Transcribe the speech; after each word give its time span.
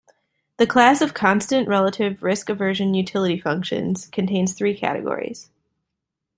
The 0.57 0.65
class 0.65 0.99
of 1.01 1.13
constant 1.13 1.67
relative 1.67 2.23
risk 2.23 2.49
aversion 2.49 2.95
utility 2.95 3.39
functions 3.39 4.07
contains 4.07 4.55
three 4.55 4.75
categories. 4.75 5.51